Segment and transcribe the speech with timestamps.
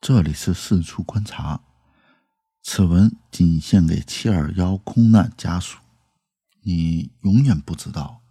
[0.00, 1.62] 这里是四处观察，
[2.62, 5.78] 此文仅献给七二幺空难家属。
[6.62, 8.22] 你永远不知道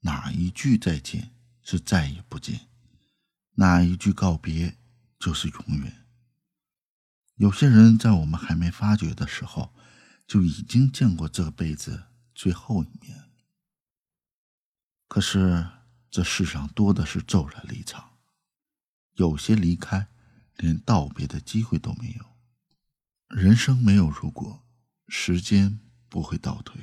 [0.00, 1.30] 哪一句再见
[1.62, 2.68] 是再也不见，
[3.56, 4.78] 哪一句告别
[5.18, 6.06] 就是永远。
[7.34, 9.74] 有些人在我们还没发觉的时候，
[10.26, 12.04] 就已经见过这辈子
[12.34, 13.24] 最后一面。
[15.08, 15.68] 可是
[16.10, 18.12] 这世上多的是骤然离场，
[19.16, 20.08] 有些离开。
[20.62, 22.36] 连道别的机会都没有。
[23.26, 24.64] 人生没有如果，
[25.08, 26.80] 时间不会倒退。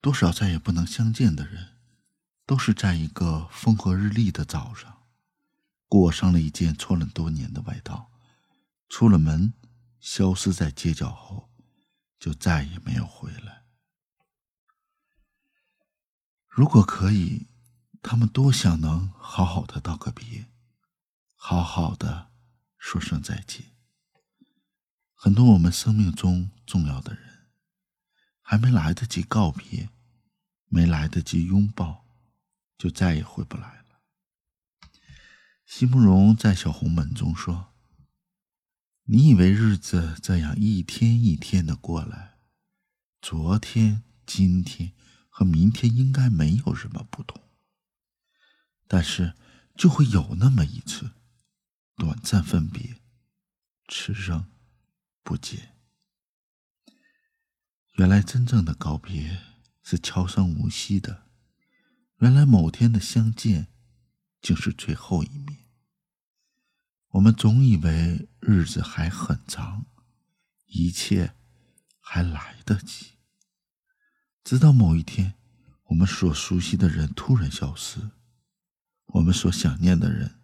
[0.00, 1.76] 多少再也不能相见的人，
[2.46, 5.02] 都是在一个风和日丽的早上，
[5.88, 8.10] 裹上了一件穿了多年的外套，
[8.88, 9.52] 出了门，
[10.00, 11.50] 消失在街角后，
[12.18, 13.64] 就再也没有回来。
[16.48, 17.46] 如果可以，
[18.00, 20.46] 他们多想能好好的道个别，
[21.34, 22.30] 好好的。
[22.86, 23.72] 说声再见。
[25.14, 27.48] 很多我们生命中重要的人，
[28.42, 29.88] 还没来得及告别，
[30.66, 32.04] 没来得及拥抱，
[32.76, 34.02] 就再也回不来了。
[35.64, 37.72] 席慕容在《小红本》中说
[39.08, 42.36] ：“你以为日子这样一天一天的过来，
[43.22, 44.92] 昨天、今天
[45.30, 47.40] 和明天应该没有什么不同，
[48.86, 49.32] 但是
[49.74, 51.12] 就会有那么一次。”
[51.96, 53.00] 短暂分别，
[53.88, 54.50] 此生
[55.22, 55.74] 不见。
[57.92, 59.40] 原来真正的告别
[59.82, 61.28] 是悄声无息的。
[62.18, 63.68] 原来某天的相见，
[64.40, 65.60] 竟是最后一面。
[67.10, 69.86] 我们总以为日子还很长，
[70.66, 71.34] 一切
[72.00, 73.18] 还来得及。
[74.42, 75.34] 直到某一天，
[75.84, 78.10] 我们所熟悉的人突然消失，
[79.06, 80.40] 我们所想念的人。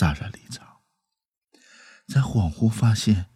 [0.00, 0.80] 乍然离场，
[2.08, 3.26] 才恍惚发现，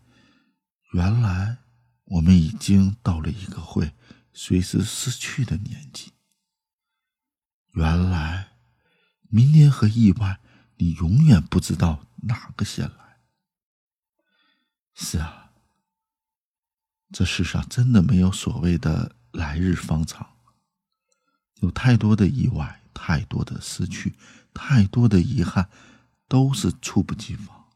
[0.94, 1.58] 原来
[2.04, 3.92] 我们已经到了一个会
[4.32, 6.14] 随时失去的年纪。
[7.74, 8.56] 原来，
[9.28, 10.40] 明天和意外，
[10.76, 13.18] 你永远不知道哪个先来。
[14.94, 15.52] 是啊，
[17.10, 20.38] 这世上真的没有所谓的来日方长，
[21.56, 24.14] 有太多的意外，太多的失去，
[24.54, 25.68] 太多的遗憾。
[26.28, 27.70] 都是猝不及防，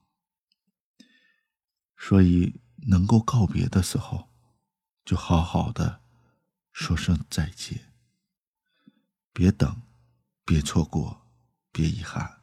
[1.97, 4.28] 所以能够告别的时候，
[5.04, 6.03] 就好好的
[6.72, 7.92] 说声再见。
[9.32, 9.82] 别等，
[10.44, 11.26] 别错过，
[11.70, 12.41] 别遗憾。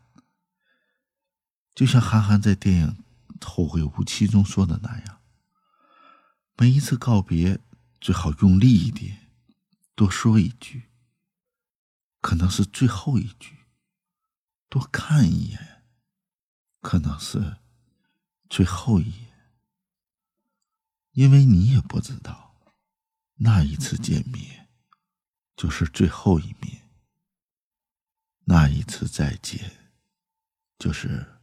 [1.74, 3.04] 就像韩寒在电影
[3.46, 5.22] 《后会无期》中说的那样，
[6.56, 7.60] 每一次告别
[8.00, 9.32] 最好用力一点，
[9.94, 10.90] 多说一句，
[12.22, 13.66] 可能是最后一句，
[14.70, 15.75] 多看一眼。
[16.86, 17.58] 可能是
[18.48, 19.34] 最后一眼，
[21.14, 22.56] 因为你也不知道，
[23.38, 24.70] 那一次见面
[25.58, 26.88] 就是最后一面，
[28.44, 29.90] 那一次再见
[30.78, 31.40] 就是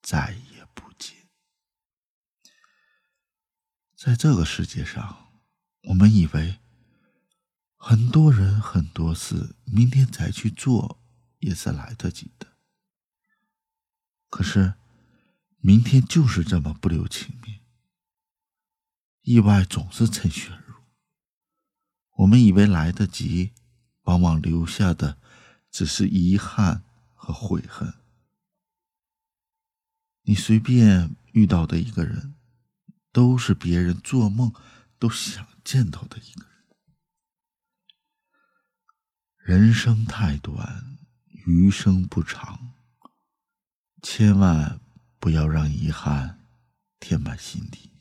[0.00, 1.26] 再也不见。
[3.96, 5.42] 在这个世界上，
[5.88, 6.60] 我们以为
[7.74, 11.02] 很多人很多事，明天再去做
[11.40, 12.46] 也是来得及的。
[14.28, 14.74] 可是，
[15.58, 17.60] 明天就是这么不留情面。
[19.22, 20.74] 意外总是趁虚而入。
[22.18, 23.52] 我们以为来得及，
[24.02, 25.18] 往往留下的
[25.70, 26.82] 只是遗憾
[27.14, 27.94] 和悔恨。
[30.22, 32.34] 你随便遇到的一个人，
[33.12, 34.52] 都是别人做梦
[34.98, 36.48] 都想见到的一个人。
[39.36, 40.98] 人生太短，
[41.46, 42.74] 余生不长。
[44.02, 44.80] 千万
[45.18, 46.38] 不要让遗憾
[47.00, 47.97] 填满心底。